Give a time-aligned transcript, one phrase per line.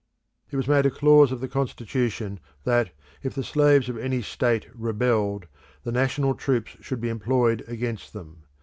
[0.49, 2.89] It was made a clause of the Constitution that,
[3.21, 5.45] if the slaves of any state rebelled,
[5.83, 8.45] the national troops should be employed against them.